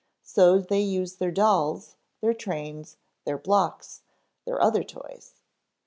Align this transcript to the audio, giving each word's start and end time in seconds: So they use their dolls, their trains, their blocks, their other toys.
So 0.23 0.57
they 0.57 0.81
use 0.81 1.17
their 1.17 1.29
dolls, 1.29 1.95
their 2.21 2.33
trains, 2.33 2.97
their 3.23 3.37
blocks, 3.37 4.01
their 4.45 4.59
other 4.59 4.83
toys. 4.83 5.35